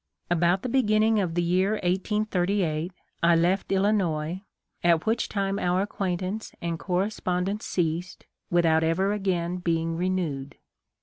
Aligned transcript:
About 0.31 0.63
the 0.63 0.67
begin 0.69 1.01
ning 1.01 1.19
of 1.19 1.35
the 1.35 1.43
year 1.43 1.73
1838 1.83 2.91
I 3.21 3.35
left 3.35 3.71
Illinois, 3.71 4.41
at 4.83 5.05
which 5.05 5.29
time 5.29 5.59
our 5.59 5.83
acquaintance 5.83 6.53
and 6.59 6.79
correspondence 6.79 7.65
ceased, 7.67 8.25
with 8.49 8.65
out 8.65 8.83
ever 8.83 9.13
again 9.13 9.57
being 9.57 9.95
renewerd. 9.97 10.53